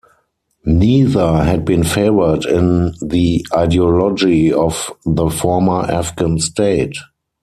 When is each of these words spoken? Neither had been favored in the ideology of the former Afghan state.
Neither 0.65 1.43
had 1.43 1.63
been 1.63 1.83
favored 1.83 2.45
in 2.45 2.95
the 3.03 3.45
ideology 3.53 4.51
of 4.51 4.91
the 5.05 5.29
former 5.29 5.81
Afghan 5.81 6.39
state. 6.39 6.97